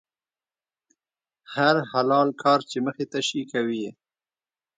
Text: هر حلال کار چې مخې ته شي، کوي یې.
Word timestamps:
هر 1.55 1.75
حلال 1.91 2.29
کار 2.43 2.59
چې 2.69 2.77
مخې 2.85 3.05
ته 3.11 3.19
شي، 3.27 3.41
کوي 3.51 3.77
یې. 3.83 3.91